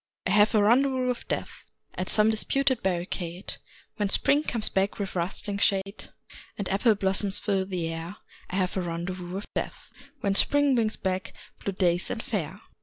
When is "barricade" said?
2.81-3.57